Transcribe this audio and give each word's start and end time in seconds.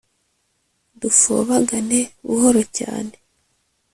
Dufobagane 1.01 1.99
buhoro 2.27 2.61
cyane 2.77 3.15